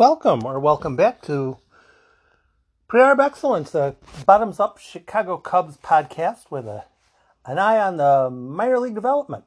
[0.00, 1.58] welcome or welcome back to
[2.88, 6.86] Pre-Arb Excellence, the bottoms up Chicago Cubs podcast with a
[7.44, 9.44] an eye on the minor league development.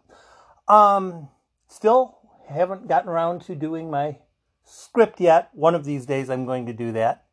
[0.68, 1.30] Um,
[1.68, 4.20] still haven't gotten around to doing my
[4.64, 5.50] script yet.
[5.54, 7.26] One of these days I'm going to do that,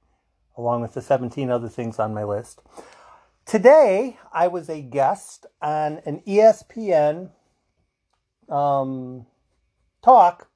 [0.56, 2.62] along with the 17 other things on my list.
[3.44, 7.32] Today I was a guest on an ESPN
[8.48, 9.26] um,
[10.02, 10.49] talk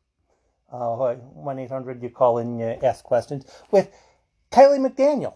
[0.74, 3.90] uh, 1 800, you call in, you ask questions, with
[4.50, 5.34] Kiley McDaniel.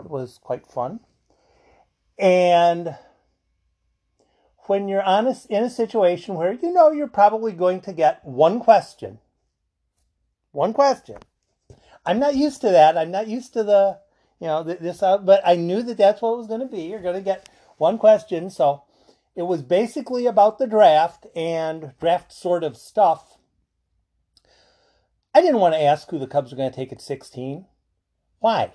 [0.00, 1.00] It was quite fun.
[2.18, 2.96] And
[4.66, 8.60] when you're honest in a situation where you know you're probably going to get one
[8.60, 9.18] question,
[10.52, 11.18] one question.
[12.04, 12.96] I'm not used to that.
[12.96, 13.98] I'm not used to the,
[14.40, 16.82] you know, this, uh, but I knew that that's what it was going to be.
[16.82, 18.50] You're going to get one question.
[18.50, 18.84] So
[19.34, 23.35] it was basically about the draft and draft sort of stuff
[25.36, 27.66] I didn't want to ask who the Cubs are going to take at 16.
[28.38, 28.72] Why?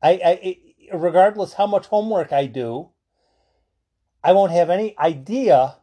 [0.00, 0.58] I, I
[0.96, 2.90] regardless how much homework I do,
[4.22, 5.78] I won't have any idea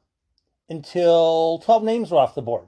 [0.70, 2.68] until 12 names are off the board.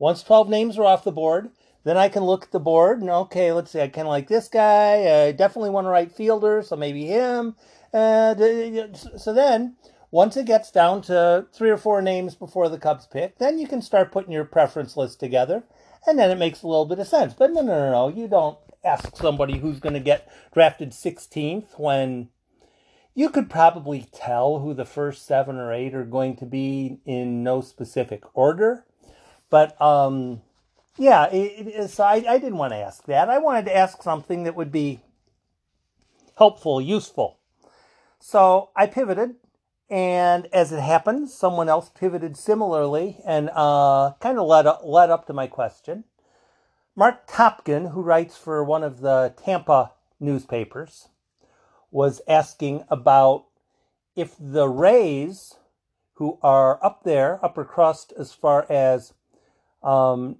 [0.00, 1.50] Once 12 names are off the board,
[1.84, 4.26] then I can look at the board and okay, let's see, I kind of like
[4.26, 5.26] this guy.
[5.26, 7.54] I definitely want a right fielder, so maybe him.
[7.94, 8.34] Uh,
[9.16, 9.76] so then,
[10.10, 13.68] once it gets down to three or four names before the Cubs pick, then you
[13.68, 15.62] can start putting your preference list together
[16.06, 17.34] and then it makes a little bit of sense.
[17.34, 18.08] But no, no, no, no.
[18.08, 22.28] You don't ask somebody who's going to get drafted 16th when
[23.14, 27.42] you could probably tell who the first seven or eight are going to be in
[27.42, 28.84] no specific order.
[29.50, 30.42] But um,
[30.98, 33.28] yeah, it, it, so I, I didn't want to ask that.
[33.28, 35.00] I wanted to ask something that would be
[36.36, 37.38] helpful, useful.
[38.20, 39.36] So I pivoted
[39.88, 45.10] and as it happened, someone else pivoted similarly and uh, kind of led up, led
[45.10, 46.04] up to my question.
[46.96, 51.08] Mark Topkin, who writes for one of the Tampa newspapers,
[51.90, 53.44] was asking about
[54.16, 55.54] if the Rays,
[56.14, 59.12] who are up there, upper crust as far as
[59.82, 60.38] um,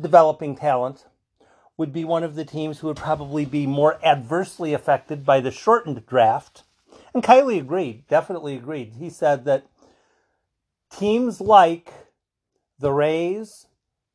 [0.00, 1.04] developing talent,
[1.76, 5.50] would be one of the teams who would probably be more adversely affected by the
[5.50, 6.62] shortened draft
[7.14, 8.94] and Kiley agreed, definitely agreed.
[8.98, 9.66] He said that
[10.90, 11.92] teams like
[12.78, 13.66] the Rays,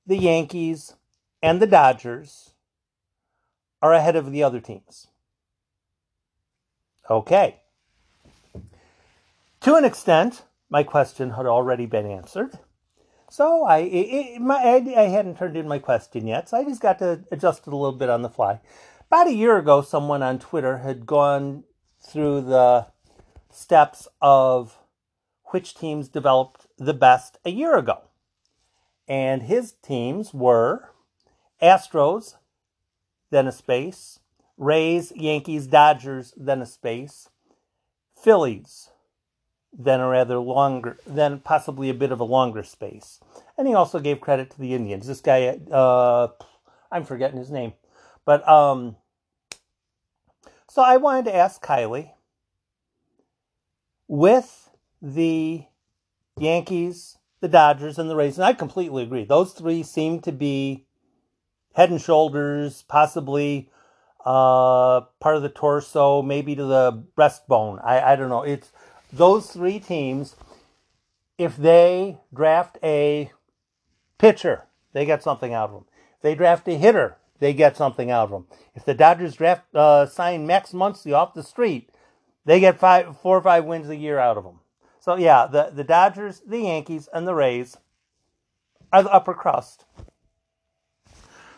[0.06, 0.94] the Yankees,
[1.42, 2.52] and the Dodgers
[3.82, 5.08] are ahead of the other teams.
[7.10, 7.62] Okay.
[9.62, 12.58] To an extent, my question had already been answered.
[13.30, 17.00] So I, it, my, I hadn't turned in my question yet, so I just got
[17.00, 18.60] to adjust it a little bit on the fly.
[19.08, 21.64] About a year ago, someone on Twitter had gone
[22.06, 22.88] through the
[23.52, 24.78] steps of
[25.46, 28.02] which teams developed the best a year ago.
[29.08, 30.90] And his teams were
[31.62, 32.36] Astros,
[33.30, 34.20] then a space,
[34.58, 37.30] Rays, Yankees, Dodgers, then a space,
[38.22, 38.90] Phillies,
[39.78, 43.20] then a rather longer, then possibly a bit of a longer space.
[43.58, 45.08] And he also gave credit to the Indians.
[45.08, 46.30] This guy, uh,
[46.92, 47.74] I'm forgetting his name,
[48.26, 48.96] but um,
[50.76, 52.12] so I wanted to ask Kiley
[54.10, 54.72] with
[55.02, 55.64] the
[56.38, 58.38] Yankees, the Dodgers, and the Rays.
[58.38, 59.24] And I completely agree.
[59.24, 60.86] Those three seem to be
[61.76, 63.70] head and shoulders, possibly
[64.26, 67.82] uh, part of the torso, maybe to the breastbone.
[67.82, 68.44] I, I don't know.
[68.44, 68.74] It's
[69.14, 70.36] those three teams.
[71.38, 73.32] If they draft a
[74.18, 75.86] pitcher, they get something out of them.
[76.18, 78.48] If they draft a hitter, they get something out of them.
[78.76, 81.90] If the Dodgers draft uh, sign Max Muncy off the street,
[82.46, 84.60] they get five, four or five wins a year out of them.
[85.00, 87.78] So yeah, the the Dodgers, the Yankees, and the Rays
[88.92, 89.86] are the upper crust.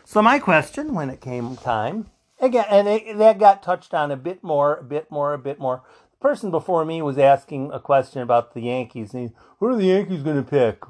[0.04, 2.08] So my question, when it came time,
[2.40, 5.60] again, and it, that got touched on a bit more, a bit more, a bit
[5.60, 5.84] more.
[6.12, 9.14] The person before me was asking a question about the Yankees.
[9.14, 10.84] And he, what are the Yankees going to pick?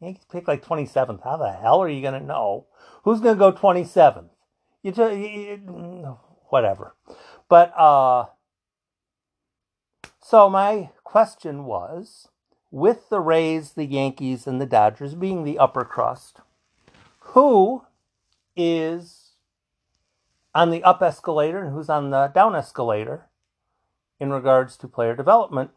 [0.00, 1.22] Yankees pick like 27th.
[1.22, 2.66] How the hell are you going to know?
[3.04, 4.30] Who's going to go 27th?
[4.84, 6.18] You,
[6.50, 6.94] whatever.
[7.48, 8.26] But uh,
[10.20, 12.28] so my question was
[12.70, 16.40] with the Rays, the Yankees, and the Dodgers being the upper crust,
[17.20, 17.84] who
[18.54, 19.32] is
[20.54, 23.26] on the up escalator and who's on the down escalator
[24.20, 25.70] in regards to player development?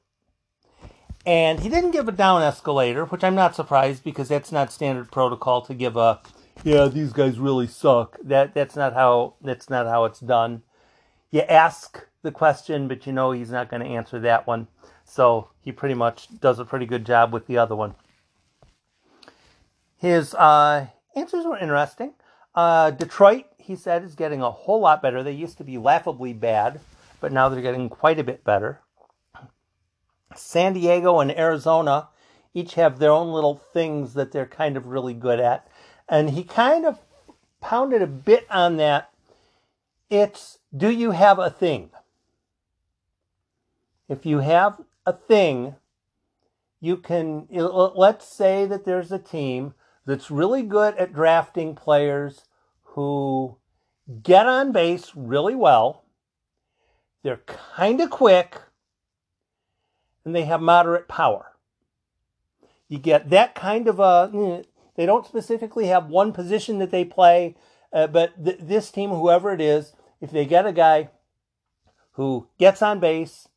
[1.25, 5.11] And he didn't give a down escalator, which I'm not surprised because that's not standard
[5.11, 6.19] protocol to give a
[6.63, 8.17] yeah, these guys really suck.
[8.23, 10.63] That that's not how that's not how it's done.
[11.31, 14.67] You ask the question, but you know he's not going to answer that one.
[15.05, 17.95] So he pretty much does a pretty good job with the other one.
[19.97, 22.13] His uh, answers were interesting.
[22.53, 25.23] Uh, Detroit, he said, is getting a whole lot better.
[25.23, 26.79] They used to be laughably bad,
[27.19, 28.81] but now they're getting quite a bit better.
[30.35, 32.09] San Diego and Arizona
[32.53, 35.67] each have their own little things that they're kind of really good at.
[36.09, 36.99] And he kind of
[37.61, 39.09] pounded a bit on that.
[40.09, 41.89] It's do you have a thing?
[44.07, 45.75] If you have a thing,
[46.79, 49.73] you can, let's say that there's a team
[50.05, 52.45] that's really good at drafting players
[52.83, 53.57] who
[54.23, 56.05] get on base really well.
[57.23, 57.41] They're
[57.75, 58.57] kind of quick
[60.23, 61.53] and they have moderate power.
[62.87, 64.63] You get that kind of a, eh,
[64.97, 67.55] they don't specifically have one position that they play,
[67.93, 71.11] uh, but th- this team, whoever it is, if they get a guy
[72.13, 73.47] who gets on base,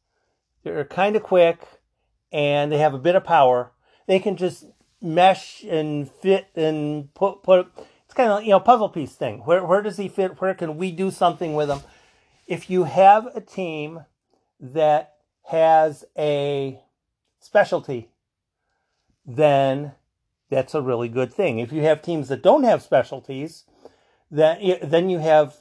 [0.63, 1.61] they're kind of quick,
[2.31, 3.73] and they have a bit of power,
[4.07, 4.67] they can just
[5.01, 7.73] mesh and fit and put put.
[8.05, 9.39] It's kind of you know puzzle piece thing.
[9.41, 10.41] Where where does he fit?
[10.41, 11.81] Where can we do something with him?
[12.47, 14.05] If you have a team
[14.61, 15.15] that
[15.45, 16.81] has a
[17.39, 18.11] specialty,
[19.25, 19.93] then
[20.51, 21.59] that's a really good thing.
[21.59, 23.65] If you have teams that don't have specialties,
[24.31, 25.57] then then you have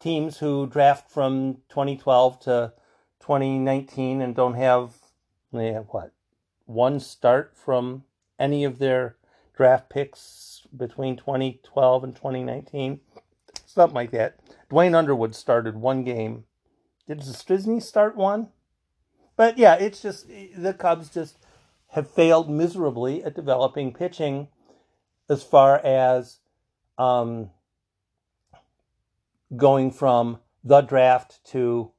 [0.00, 2.72] teams who draft from 2012 to
[3.20, 4.94] 2019 and don't have
[5.52, 6.12] they have what
[6.66, 8.04] one start from
[8.38, 9.16] any of their
[9.56, 13.00] draft picks between 2012 and 2019,
[13.66, 14.38] something like that.
[14.70, 16.44] Duane Underwood started one game.
[17.06, 18.48] Did Zastryzny start one?
[19.36, 20.26] But yeah, it's just
[20.56, 21.38] the Cubs just
[21.92, 24.48] have failed miserably at developing pitching
[25.28, 26.38] as far as
[26.98, 27.50] um,
[29.54, 31.90] going from the draft to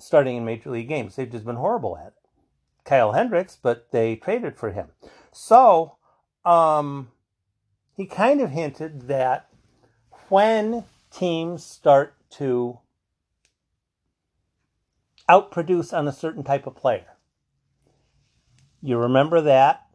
[0.00, 1.14] starting in major league games.
[1.14, 2.12] They've just been horrible at it.
[2.84, 4.88] Kyle Hendricks, but they traded for him.
[5.32, 5.96] So
[6.44, 7.10] um,
[7.96, 9.48] he kind of hinted that
[10.28, 12.80] when teams start to
[15.28, 17.13] outproduce on a certain type of player,
[18.84, 19.86] you remember that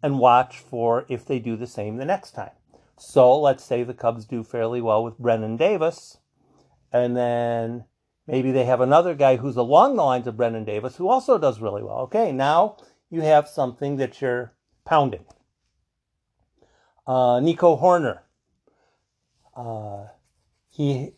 [0.00, 2.52] and watch for if they do the same the next time.
[2.96, 6.18] So let's say the Cubs do fairly well with Brennen Davis,
[6.92, 7.84] and then
[8.24, 11.60] maybe they have another guy who's along the lines of Brennen Davis who also does
[11.60, 11.98] really well.
[12.02, 12.76] Okay, now
[13.10, 14.54] you have something that you're
[14.84, 15.24] pounding.
[17.08, 18.20] Uh, Nico Hoerner,
[19.56, 20.06] uh,
[20.70, 21.14] he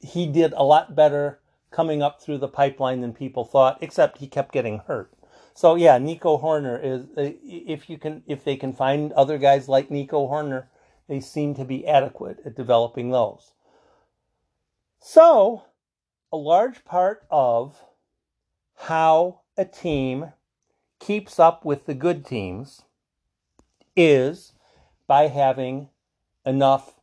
[0.00, 1.40] he did a lot better
[1.70, 5.12] coming up through the pipeline than people thought, except he kept getting hurt.
[5.54, 9.68] So yeah, Nico Hoerner is uh, if you can if they can find other guys
[9.68, 10.66] like Nico Hoerner,
[11.08, 13.52] they seem to be adequate at developing those.
[14.98, 15.64] So,
[16.32, 17.76] a large part of
[18.74, 20.32] how a team
[20.98, 22.82] keeps up with the good teams
[23.94, 24.54] is
[25.06, 25.90] by having
[26.44, 26.94] enough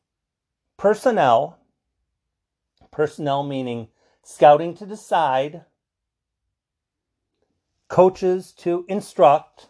[0.76, 1.60] personnel,
[2.90, 3.88] personnel meaning
[4.24, 5.64] scouting to decide
[7.92, 9.68] coaches to instruct,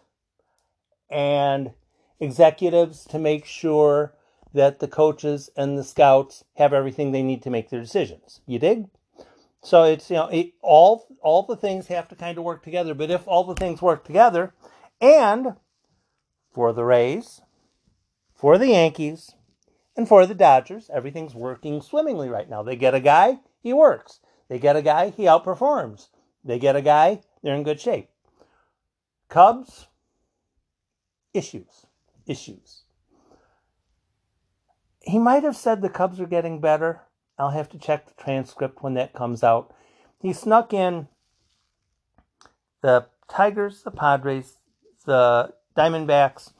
[1.10, 1.72] and
[2.20, 4.14] executives to make sure
[4.54, 8.40] that the coaches and the scouts have everything they need to make their decisions.
[8.46, 8.88] You dig?
[9.60, 12.94] So it's you know it, all all the things have to kind of work together.
[12.94, 14.54] But if all the things work together,
[15.00, 15.56] and
[16.54, 17.40] for the Rays,
[18.36, 19.34] for the Yankees,
[19.96, 22.62] and for the Dodgers, everything's working swimmingly right now.
[22.62, 24.20] They get a guy, he works.
[24.48, 26.08] They get a guy, he outperforms.
[26.44, 28.08] They get a guy, they're in good shape.
[29.32, 29.86] Cubs,
[31.32, 31.86] issues,
[32.26, 32.82] issues.
[35.00, 37.00] He might have said the Cubs are getting better.
[37.38, 39.74] I'll have to check the transcript when that comes out.
[40.20, 41.08] He snuck in
[42.82, 44.58] the Tigers, the Padres,
[45.06, 46.52] the Diamondbacks.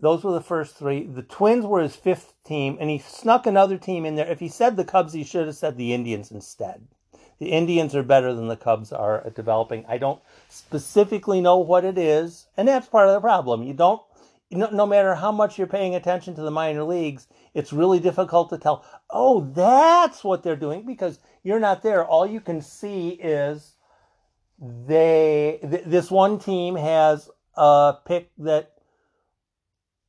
[0.00, 1.08] Those were the first three.
[1.08, 4.30] The Twins were his fifth team, and he snuck another team in there.
[4.30, 6.86] If he said the Cubs, he should have said the Indians instead.
[7.38, 9.84] The Indians are better than the Cubs are at developing.
[9.86, 13.62] I don't specifically know what it is, and that's part of the problem.
[13.62, 14.00] You don't,
[14.50, 18.48] no, no matter how much you're paying attention to the minor leagues, it's really difficult
[18.50, 22.04] to tell, oh, that's what they're doing because you're not there.
[22.04, 23.74] All you can see is
[24.58, 28.72] they, th- this one team has a pick that,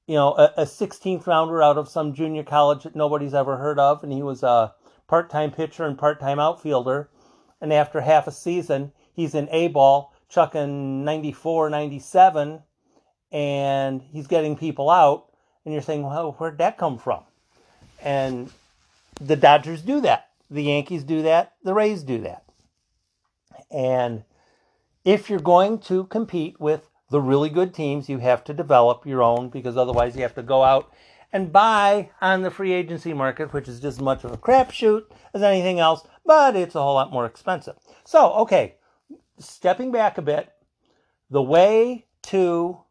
[0.08, 3.80] you know, a, a 16th rounder out of some junior college that nobody's ever heard
[3.80, 4.74] of, and he was a
[5.08, 7.10] part time pitcher and part time outfielder
[7.62, 12.62] and after half a season, he's in A ball, chucking 94, 97,
[13.32, 15.26] and he's getting people out.
[15.66, 17.24] And you're saying, well, where'd that come from?
[18.02, 18.52] And
[19.20, 20.30] the Dodgers do that.
[20.50, 21.54] The Yankees do that.
[21.64, 22.44] The Rays do that.
[23.70, 24.24] And
[25.04, 29.22] if you're going to compete with the really good teams, you have to develop your
[29.22, 30.94] own because otherwise you have to go out
[31.32, 35.04] and buy on the free agency market, which is just as much of a crapshoot
[35.34, 37.76] as anything else, but it's a whole lot more expensive.
[38.06, 38.76] So, okay,
[39.38, 40.52] stepping back a bit,
[41.30, 42.82] the way to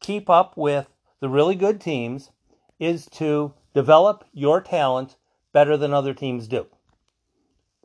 [0.00, 0.88] keep up with
[1.20, 2.30] the really good teams
[2.78, 5.16] is to develop your talent
[5.52, 6.66] better than other teams do.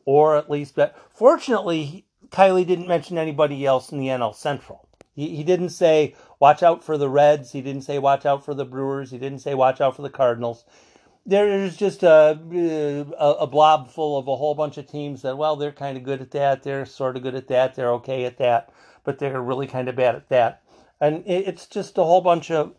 [0.04, 0.96] Or at least, that.
[1.10, 4.88] fortunately, Kiley didn't mention anybody else in the NL Central.
[5.14, 7.52] He, he didn't say, watch out for the Reds.
[7.52, 9.10] He didn't say, watch out for the Brewers.
[9.10, 10.64] He didn't say, watch out for the Cardinals.
[11.24, 12.38] There's just a,
[13.18, 16.04] a, a blob full of a whole bunch of teams that, well, they're kind of
[16.04, 16.62] good at that.
[16.62, 17.74] They're sort of good at that.
[17.74, 18.72] They're okay at that.
[19.02, 20.62] But they're really kind of bad at that.
[21.00, 22.74] And it's just a whole bunch of,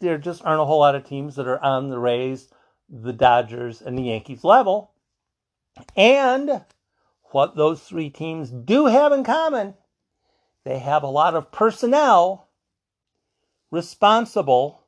[0.00, 2.48] there just aren't a whole lot of teams that are on the Rays,
[2.88, 4.92] the Dodgers, and the Yankees level.
[5.96, 6.64] And
[7.30, 9.74] what those three teams do have in common,
[10.64, 12.48] they have a lot of personnel
[13.70, 14.86] responsible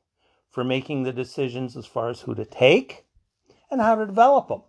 [0.50, 3.04] for making the decisions as far as who to take
[3.70, 4.62] and how to develop them.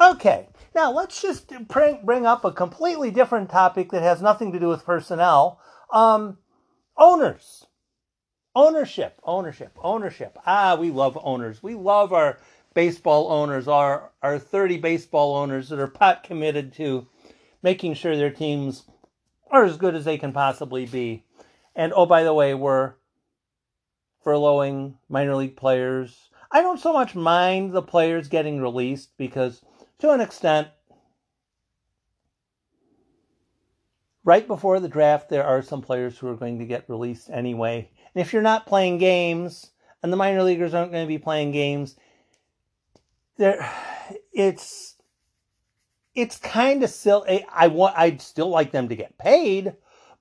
[0.00, 4.68] Okay, now let's just bring up a completely different topic that has nothing to do
[4.68, 5.60] with personnel.
[5.90, 6.38] Um,
[6.96, 7.66] owners.
[8.54, 10.36] Ownership, ownership, ownership.
[10.44, 11.62] Ah, we love owners.
[11.62, 12.38] We love our
[12.74, 17.06] baseball owners, our, our 30 baseball owners that are pot committed to
[17.62, 18.84] making sure their teams
[19.50, 21.24] are as good as they can possibly be.
[21.74, 22.94] And oh, by the way, we're
[24.24, 26.30] furloughing minor league players.
[26.50, 29.62] I don't so much mind the players getting released because,
[30.00, 30.68] to an extent,
[34.24, 37.90] right before the draft, there are some players who are going to get released anyway.
[38.14, 39.70] And if you're not playing games,
[40.02, 41.96] and the minor leaguers aren't going to be playing games,
[43.38, 43.70] there,
[44.32, 44.96] it's
[46.18, 47.46] it's kind of silly.
[47.48, 49.74] I want I'd still like them to get paid,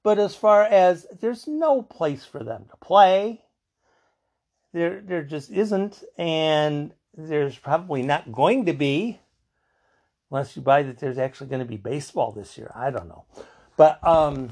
[0.04, 3.42] but as far as there's no place for them to play,
[4.74, 9.20] there there just isn't, and there's probably not going to be,
[10.30, 12.72] unless you buy that there's actually going to be baseball this year.
[12.75, 13.25] I don't know,
[13.75, 14.51] but um,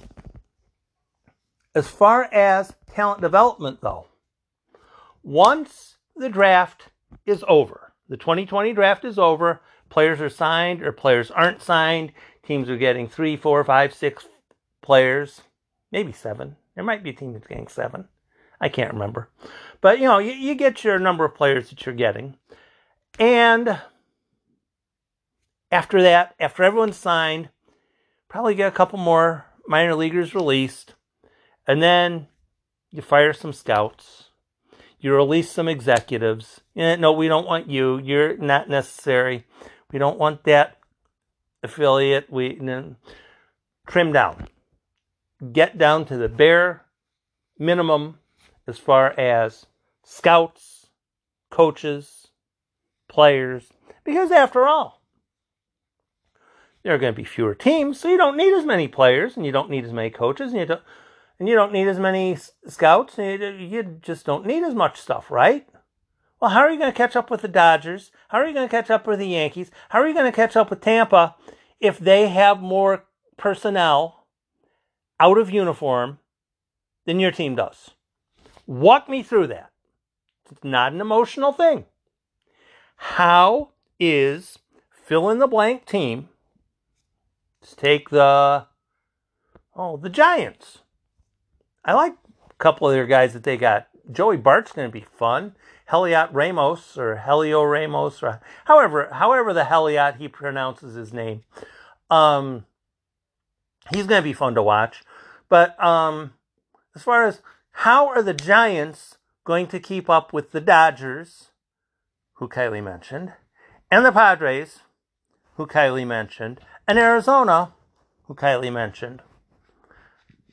[1.75, 4.08] as far as talent development, though,
[5.22, 6.90] once the draft
[7.24, 12.12] is over, the 2020 draft is over, players are signed or players aren't signed,
[12.44, 14.27] teams are getting three, four, five, six
[14.82, 15.42] players,
[15.92, 16.56] maybe seven.
[16.75, 18.08] There might be a team that's getting seven.
[18.60, 19.30] I can't remember.
[19.82, 22.38] But, you know, you, you get your number of players that you're getting.
[23.20, 23.80] And
[25.72, 27.50] after that, after everyone's signed,
[28.30, 30.96] probably get a couple more minor leaguers released.
[31.68, 32.27] And then
[32.92, 34.30] you fire some scouts.
[35.00, 36.62] You release some executives.
[36.75, 38.00] Eh, no, we don't want you.
[38.00, 39.46] You're not necessary.
[39.96, 40.75] We don't want that
[41.64, 42.30] affiliate.
[42.30, 42.60] We
[43.88, 44.50] trim down.
[45.54, 46.84] Get down to the bare
[47.58, 48.20] minimum
[48.68, 49.68] as far as
[50.04, 50.88] scouts,
[51.50, 52.28] coaches,
[53.08, 53.70] players,
[54.04, 55.02] because after all,
[56.84, 59.46] there are going to be fewer teams, so you don't need as many players and
[59.46, 60.82] you don't need as many coaches and you don't
[61.40, 62.38] and you don't need as many
[62.68, 63.18] scouts.
[63.18, 65.66] You just don't need as much stuff, right?
[66.46, 68.12] Well, how are you going to catch up with the Dodgers?
[68.28, 69.72] How are you going to catch up with the Yankees?
[69.90, 71.34] How are you going to catch up with Tampa
[71.80, 74.28] if they have more personnel
[75.20, 76.20] out of uniform
[77.08, 77.96] than your team does?
[78.68, 79.72] Walk me through that.
[80.52, 81.86] It's not an emotional thing.
[82.98, 84.60] How is
[84.92, 86.30] fill in the blank team?
[87.60, 88.68] Let's take the
[89.75, 90.84] oh the Giants.
[91.84, 92.14] I like
[92.48, 93.88] a couple of their guys that they got.
[94.12, 95.56] Joey Bart's going to be fun.
[95.92, 101.44] Heliot Ramos or Helio Ramos or however however the Heliot he pronounces his name.
[102.10, 102.65] Um,
[103.92, 105.04] he's going to be fun to watch.
[105.50, 106.34] But um,
[106.96, 111.50] as far as how are the Giants going to keep up with the Dodgers,
[112.36, 113.34] who Kiley mentioned,
[113.92, 114.80] and the Padres,
[115.56, 117.74] who Kiley mentioned, and Arizona,
[118.24, 119.22] who Kiley mentioned?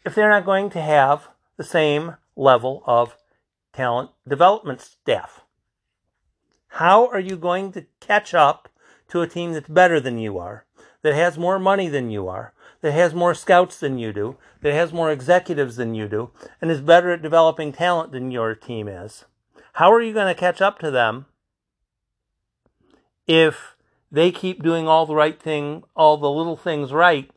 [0.05, 3.17] if they're not going to have the same level of
[3.73, 5.43] talent development staff?
[6.69, 8.69] How are you going to catch up
[9.09, 10.65] to a team that's better than you are,
[11.03, 14.73] that has more money than you are, that has more scouts than you do, that
[14.73, 18.89] has more executives than you do, and is better at developing talent than your team
[18.89, 19.27] is?
[19.75, 21.27] How are you going to catch up to them
[23.27, 23.77] if
[24.11, 27.31] they keep doing all the right thing, all the little things right,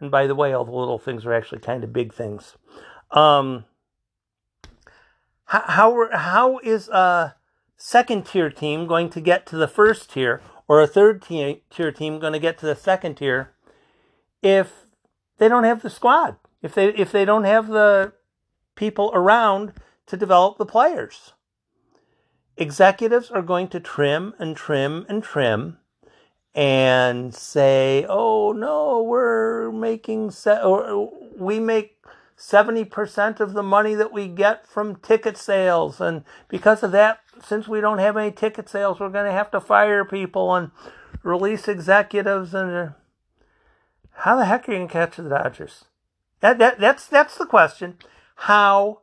[0.00, 2.56] and by the way, all the little things are actually kind of big things.
[3.12, 3.64] Um,
[5.52, 7.36] how, how, how is a
[7.76, 12.18] second tier team going to get to the first tier, or a third tier, team
[12.18, 13.52] going to get to the second tier
[14.42, 14.86] if
[15.38, 16.36] they don't have the squad?
[16.62, 18.12] If they if they don't have the
[18.76, 19.72] people around
[20.06, 21.32] to develop the players?
[22.56, 25.78] executives are going to trim and trim and trim
[26.54, 32.01] and say, "Oh no, we're making se- or we make
[32.42, 37.68] 70% of the money that we get from ticket sales and because of that, since
[37.68, 40.72] we don't have any ticket sales, we're going to have to fire people and
[41.22, 42.88] release executives and uh,
[44.10, 45.84] how the heck are you going to catch the Dodgers?
[46.40, 47.96] That, that that's that's the question.
[48.34, 49.02] How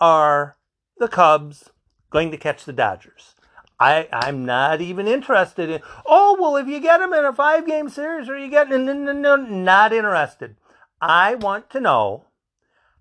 [0.00, 0.56] are
[0.96, 1.70] the Cubs
[2.10, 3.34] going to catch the Dodgers?
[3.78, 7.64] I, I'm not even interested in, oh, well, if you get them in a five
[7.64, 10.56] game series or you get, no, no, no, no, not interested.
[11.00, 12.24] I want to know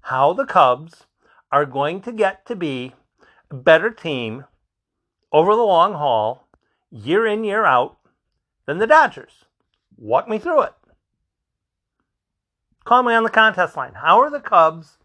[0.08, 1.06] how the Cubs
[1.52, 2.94] are going to get to be
[3.52, 4.46] a better team
[5.34, 6.48] over the long haul,
[6.90, 7.98] year in, year out,
[8.66, 9.44] than the Dodgers.
[9.98, 10.74] Walk me through it.
[12.86, 13.96] Call me on the contest line.
[13.96, 14.98] How are the Cubs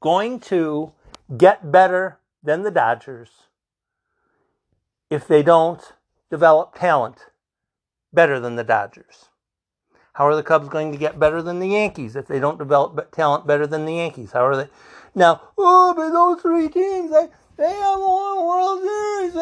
[0.00, 0.92] going to
[1.38, 3.30] get better than the Dodgers
[5.08, 5.94] if they don't
[6.30, 7.30] develop talent
[8.12, 9.30] better than the Dodgers?
[10.16, 13.12] How are the Cubs going to get better than the Yankees if they don't develop
[13.12, 14.32] talent better than the Yankees?
[14.32, 14.68] How are they?
[15.14, 19.34] Now, oh, but those three teams, they, they have won World Series.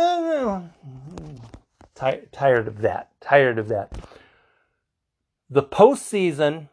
[1.95, 3.11] Tired, tired of that.
[3.21, 3.97] Tired of that.
[5.49, 6.71] The postseason.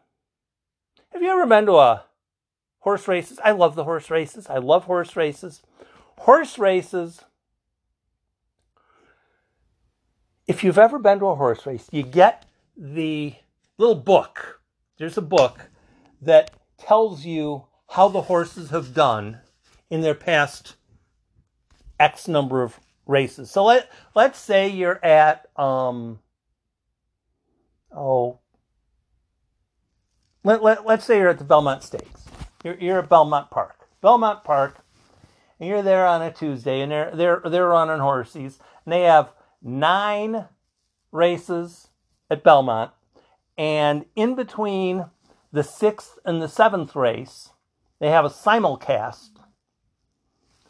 [1.12, 2.04] Have you ever been to a
[2.80, 3.38] horse races?
[3.44, 4.48] I love the horse races.
[4.48, 5.62] I love horse races.
[6.18, 7.22] Horse races
[10.48, 13.34] if you've ever been to a horse race, you get the
[13.82, 14.60] little book.
[14.98, 15.70] There's a book
[16.20, 19.40] that tells you how the horses have done
[19.90, 20.76] in their past
[21.98, 23.50] X number of races.
[23.50, 26.20] So let let's say you're at um
[27.94, 28.38] oh
[30.44, 32.24] let, let, let's say you're at the Belmont Stakes.
[32.64, 33.88] You're, you're at Belmont Park.
[34.00, 34.84] Belmont Park,
[35.60, 39.32] and you're there on a Tuesday, and they're they're they're running horses, and they have
[39.60, 40.46] nine
[41.12, 41.88] races
[42.30, 42.92] at Belmont,
[43.56, 45.06] and in between
[45.52, 47.50] the sixth and the seventh race,
[48.00, 49.30] they have a simulcast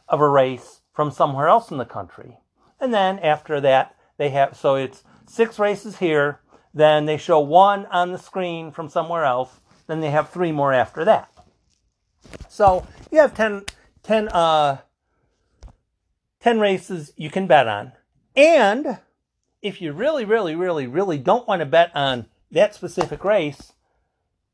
[0.09, 2.39] of a race from somewhere else in the country.
[2.81, 6.41] And then after that, they have, so it's six races here,
[6.75, 10.73] then they show one on the screen from somewhere else, then they have three more
[10.73, 11.31] after that.
[12.49, 13.65] So you have 10,
[14.03, 14.79] 10, uh,
[16.41, 17.93] 10 races you can bet on.
[18.35, 18.99] And
[19.61, 23.73] if you really, really, really, really don't want to bet on that specific race,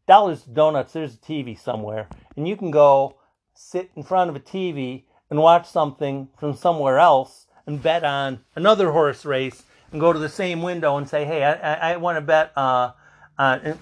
[0.06, 3.16] Dollars to Donuts, there's a TV somewhere, and you can go
[3.54, 8.40] sit in front of a TV and watch something from somewhere else and bet on
[8.54, 11.96] another horse race and go to the same window and say, hey, I, I, I
[11.96, 12.92] want to bet uh,
[13.38, 13.78] on,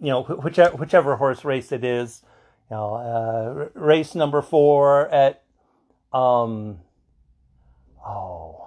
[0.00, 2.22] you know, whichever, whichever horse race it is,
[2.70, 5.42] you know, uh, race number four at,
[6.12, 6.80] um,
[8.04, 8.57] oh,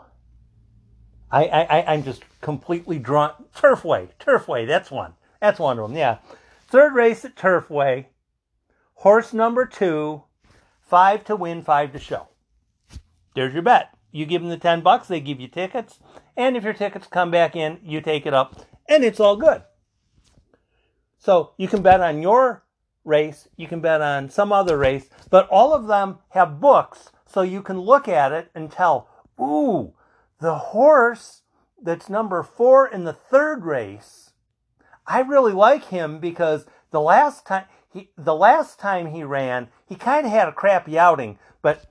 [1.32, 3.32] I, I, I'm just completely drawn.
[3.56, 5.14] Turfway, Turfway, that's one.
[5.40, 6.18] That's one of them, yeah.
[6.68, 8.08] Third race at Turfway,
[8.96, 10.24] horse number two,
[10.82, 12.28] five to win, five to show.
[13.34, 13.90] There's your bet.
[14.12, 16.00] You give them the 10 bucks, they give you tickets,
[16.36, 19.64] and if your tickets come back in, you take it up, and it's all good.
[21.18, 22.64] So you can bet on your
[23.06, 27.42] race, you can bet on some other race, but all of them have books, so
[27.42, 29.08] you can look at it and tell,
[29.40, 29.94] ooh,
[30.42, 31.44] the horse
[31.82, 34.32] that's number four in the third race,
[35.08, 39.96] I really like him because the last time he the last time he ran, he
[39.96, 41.86] kind of had a crappy outing, but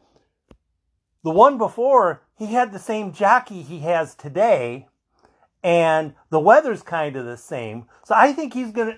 [1.22, 4.88] the one before he had the same jockey he has today,
[5.62, 7.86] and the weather's kind of the same.
[8.04, 8.96] So I think he's gonna.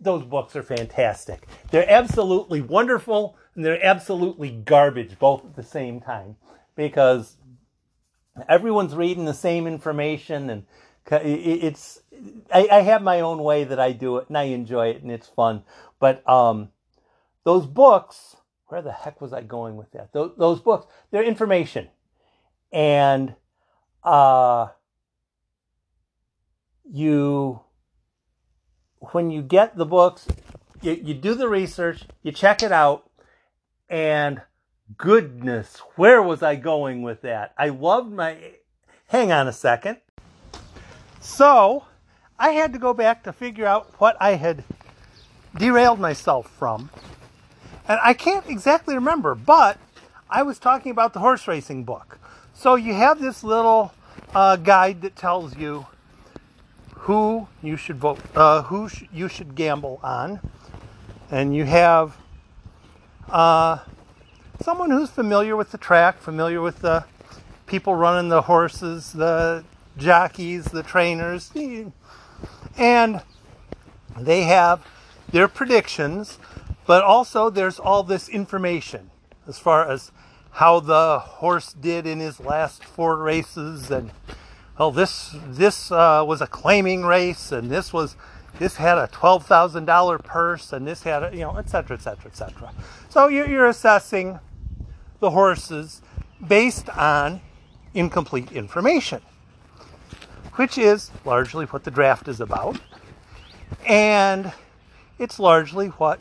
[0.00, 1.46] Those books are fantastic.
[1.70, 6.36] They're absolutely wonderful, and they're absolutely garbage both at the same time
[6.74, 7.36] because
[8.48, 10.64] everyone's reading the same information and
[11.10, 12.00] it's
[12.52, 15.10] I, I, have my own way that I do it and I enjoy it and
[15.10, 15.64] it's fun.
[15.98, 16.68] But um,
[17.44, 20.12] those books, where the heck was I going with that?
[20.12, 21.88] Those, those books, they're information,
[22.72, 23.34] and
[24.04, 24.68] uh,
[26.90, 27.60] you
[29.12, 30.28] when you get the books,
[30.80, 33.10] you, you do the research, you check it out,
[33.88, 34.40] and
[34.96, 37.52] goodness, where was I going with that?
[37.58, 38.36] I loved my.
[39.08, 39.98] Hang on a second.
[41.20, 41.84] So,
[42.38, 44.64] I had to go back to figure out what I had
[45.56, 46.90] derailed myself from.
[47.86, 49.78] And I can't exactly remember, but
[50.30, 52.18] I was talking about the horse racing book.
[52.54, 53.92] So, you have this little
[54.34, 55.86] uh, guide that tells you
[56.94, 60.40] who you should vote, uh, who sh- you should gamble on.
[61.30, 62.16] And you have
[63.28, 63.78] uh,
[64.62, 67.04] someone who's familiar with the track, familiar with the
[67.66, 69.64] people running the horses, the
[69.96, 71.50] jockeys, the trainers,
[72.76, 73.22] and
[74.18, 74.86] they have
[75.30, 76.38] their predictions,
[76.86, 79.10] but also there's all this information
[79.46, 80.12] as far as
[80.52, 84.10] how the horse did in his last four races and
[84.78, 88.16] well this this uh, was a claiming race and this was
[88.58, 92.26] this had a $12,000 purse and this had a, you know et cetera et cetera
[92.26, 92.72] et cetera.
[93.08, 94.38] So you're, you're assessing
[95.22, 96.02] the horses
[96.46, 97.40] based on
[97.94, 99.22] incomplete information
[100.56, 102.78] which is largely what the draft is about
[103.86, 104.52] and
[105.18, 106.20] it's largely what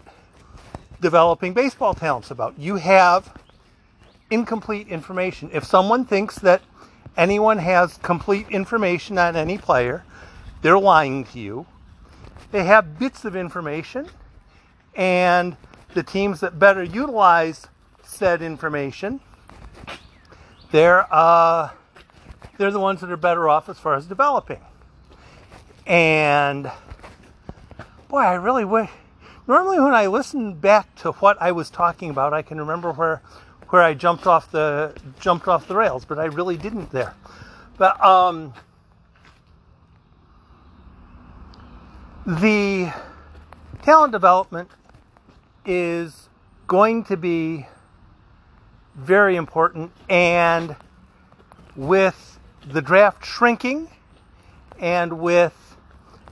[1.01, 3.33] developing baseball talent's about you have
[4.31, 5.51] incomplete information.
[5.53, 6.61] If someone thinks that
[7.17, 10.03] anyone has complete information on any player,
[10.61, 11.65] they're lying to you.
[12.51, 14.07] They have bits of information,
[14.95, 15.57] and
[15.93, 17.67] the teams that better utilize
[18.11, 19.21] said information,
[20.71, 21.69] they're uh,
[22.57, 24.59] they're the ones that are better off as far as developing.
[25.87, 26.71] And
[28.09, 28.89] boy, I really wish.
[29.47, 33.21] Normally, when I listen back to what I was talking about, I can remember where
[33.69, 37.15] where I jumped off the jumped off the rails, but I really didn't there.
[37.77, 38.53] But um,
[42.25, 42.93] the
[43.81, 44.69] talent development
[45.65, 46.29] is
[46.67, 47.65] going to be
[48.95, 50.75] very important, and
[51.75, 53.87] with the draft shrinking,
[54.79, 55.77] and with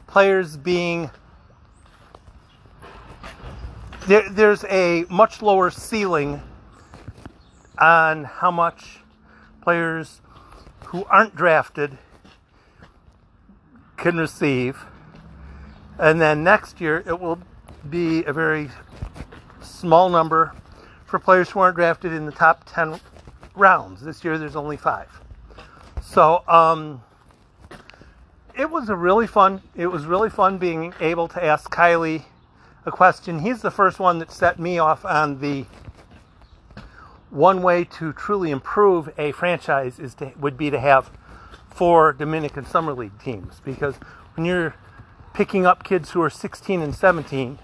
[0.08, 1.10] players being
[4.08, 6.42] there, there's a much lower ceiling
[7.78, 9.00] on how much
[9.62, 10.22] players
[10.86, 11.98] who aren't drafted
[13.98, 14.84] can receive.
[16.00, 17.40] And then next year it will
[17.88, 18.70] be a very
[19.62, 20.54] small number
[21.10, 23.00] for players who aren't drafted in the top 10
[23.56, 24.02] rounds.
[24.02, 25.10] This year there's only five.
[26.02, 27.02] So um,
[28.56, 29.62] it was a really fun.
[29.76, 32.24] It was really fun being able to ask Kiley
[32.86, 33.40] a question.
[33.40, 35.66] He's the first one that set me off on the
[37.30, 41.12] one way to truly improve a franchise is to would be to have
[41.70, 43.96] four Dominican Summer League teams because
[44.36, 44.76] when you're
[45.34, 47.60] picking up kids who are 16 and 17,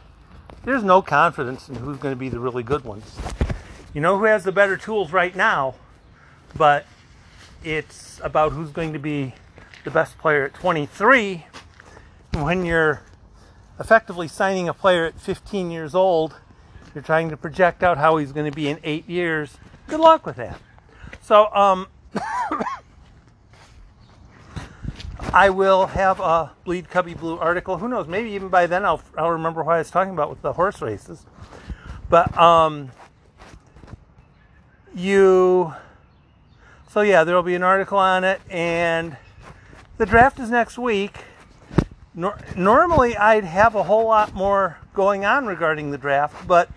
[0.64, 3.18] there's no confidence in who's going to be the really good ones.
[3.94, 5.76] You know who has the better tools right now,
[6.56, 6.86] but
[7.64, 9.34] it's about who's going to be
[9.84, 11.46] the best player at 23.
[12.34, 13.02] When you're
[13.80, 16.36] effectively signing a player at 15 years old
[16.96, 19.58] you're trying to project out how he's going to be in eight years.
[19.88, 20.58] Good luck with that.
[21.22, 21.88] So, um,
[25.36, 27.78] I will have a Bleed Cubby Blue article.
[27.78, 28.08] Who knows?
[28.08, 30.82] Maybe even by then I'll, I'll remember what I was talking about with the horse
[30.82, 31.26] races.
[32.10, 32.92] But, um,
[34.96, 35.74] you,
[36.90, 39.18] so yeah, there will be an article on it, and
[39.98, 41.26] the draft is next week.
[42.14, 46.70] Nor- normally, I'd have a whole lot more going on regarding the draft, but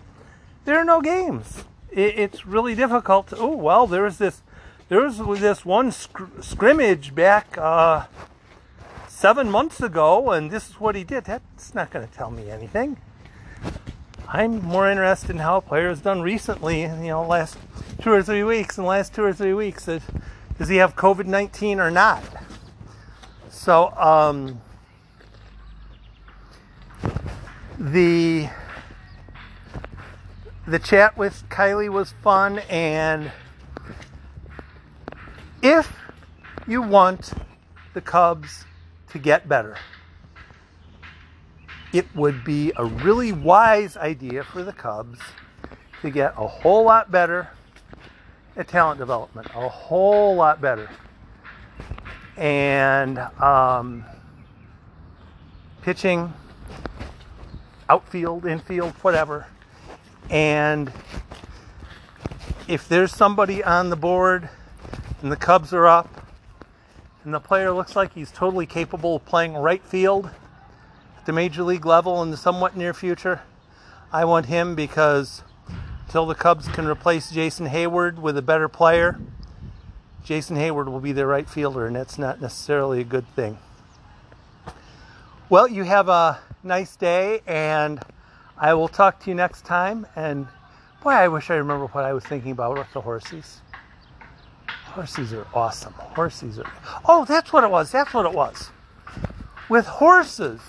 [0.65, 1.63] there are no games.
[1.91, 3.31] It, it's really difficult.
[3.37, 4.41] Oh well, there was this
[4.89, 8.07] there was this one sc- scrimmage back uh,
[9.19, 11.25] seven months ago, and this is what he did.
[11.25, 12.97] That's not going to tell me anything.
[14.29, 16.83] I'm more interested in how a player has done recently.
[16.83, 17.57] You know, last
[18.01, 18.77] two or three weeks.
[18.77, 19.85] In the last two or three weeks,
[20.57, 22.23] does he have COVID nineteen or not?
[23.49, 24.61] So um,
[27.77, 28.47] the
[30.65, 33.33] the chat with Kiley was fun, and
[35.61, 35.91] if
[36.65, 37.33] you want
[37.93, 38.63] the Cubs
[39.11, 39.77] to get better,
[41.93, 45.19] it would be a really wise idea for the Cubs
[46.01, 47.49] to get a whole lot better
[48.55, 50.89] at talent development, a whole lot better.
[52.37, 54.05] And um,
[55.81, 56.31] pitching,
[57.89, 59.47] outfield, infield, whatever
[60.29, 60.91] and
[62.67, 64.47] if there's somebody on the board
[65.21, 66.07] and the Cubs are up
[67.29, 70.31] and the player looks like he's totally capable of playing right field
[71.15, 73.43] at the major league level in the somewhat near future,
[74.11, 75.43] I want him because
[76.07, 79.19] until the Cubs can replace Jason Heyward with a better player,
[80.23, 83.59] Jason Heyward will be their right fielder, and that's not necessarily a good thing.
[85.49, 87.99] Well, you have a nice day, and
[88.57, 90.07] I will talk to you next time.
[90.15, 90.47] And
[91.03, 93.61] boy, I wish I remember what I was thinking about with the horses.
[94.93, 95.93] Horses are awesome.
[95.93, 96.71] Horses are.
[97.05, 97.91] Oh, that's what it was.
[97.91, 98.69] That's what it was.
[99.69, 100.61] With horses,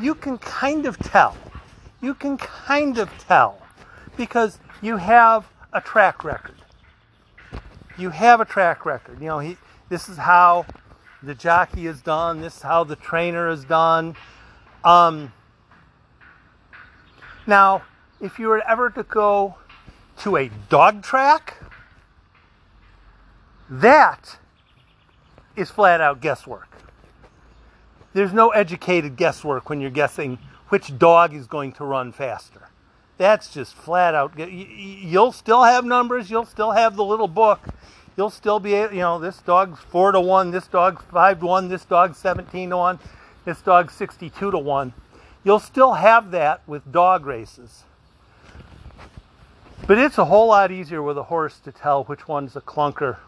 [0.00, 1.36] you can kind of tell.
[2.00, 3.60] You can kind of tell
[4.16, 6.54] because you have a track record.
[7.98, 9.20] you have a track record.
[9.20, 9.56] You know, he,
[9.88, 10.64] this is how
[11.22, 12.40] the jockey is done.
[12.40, 14.14] This is how the trainer is done.
[14.84, 15.32] Um,
[17.46, 17.82] now,
[18.20, 19.56] if you were ever to go
[20.18, 21.56] to a dog track,
[23.70, 24.38] that
[25.56, 26.68] is flat out guesswork.
[28.12, 32.68] There's no educated guesswork when you're guessing which dog is going to run faster.
[33.16, 34.38] That's just flat out.
[34.38, 36.30] You'll still have numbers.
[36.30, 37.60] You'll still have the little book.
[38.16, 40.50] You'll still be, you know, this dog's four to one.
[40.50, 41.68] This dog's five to one.
[41.68, 42.98] This dog's seventeen to one.
[43.44, 44.92] This dog's sixty-two to one.
[45.44, 47.84] You'll still have that with dog races.
[49.86, 53.18] But it's a whole lot easier with a horse to tell which one's a clunker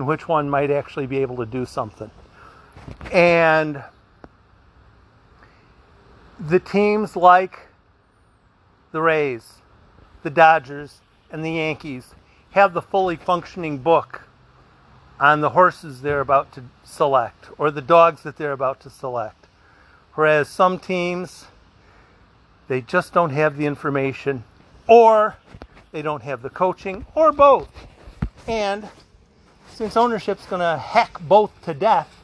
[0.00, 2.10] and which one might actually be able to do something.
[3.12, 3.84] And
[6.38, 7.68] the teams like
[8.92, 9.56] the Rays,
[10.22, 12.14] the Dodgers, and the Yankees
[12.52, 14.22] have the fully functioning book
[15.20, 19.48] on the horses they're about to select or the dogs that they're about to select.
[20.14, 21.44] Whereas some teams,
[22.68, 24.44] they just don't have the information
[24.86, 25.36] or
[25.92, 27.68] they don't have the coaching or both.
[28.48, 28.88] And
[29.72, 32.20] since ownership's going to hack both to death,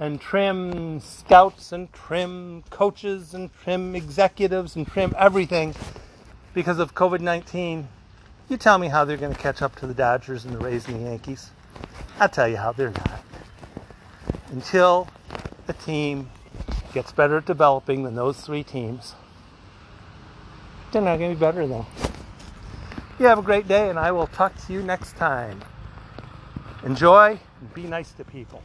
[0.00, 5.74] and trim scouts and trim coaches and trim executives and trim everything
[6.54, 7.86] because of COVID 19,
[8.48, 10.88] you tell me how they're going to catch up to the Dodgers and the Rays
[10.88, 11.50] and the Yankees.
[12.18, 13.22] I'll tell you how they're not.
[14.50, 15.06] Until
[15.68, 16.30] a team
[16.92, 19.14] gets better at developing than those three teams,
[20.90, 21.86] they're not going to be better though.
[23.18, 25.60] You have a great day, and I will talk to you next time.
[26.84, 28.62] Enjoy and be nice to people.